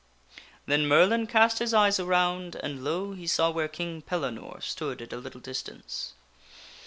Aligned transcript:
Then 0.65 0.87
Merlin 0.87 1.27
cast 1.27 1.59
his 1.59 1.75
eyes 1.75 1.99
around 1.99 2.55
and 2.55 2.83
lo! 2.83 3.13
he 3.13 3.27
saw 3.27 3.51
where 3.51 3.67
King 3.67 4.01
Pellinore 4.01 4.61
stood 4.63 4.99
at 4.99 5.13
a 5.13 5.17
little 5.17 5.39
distance. 5.41 6.13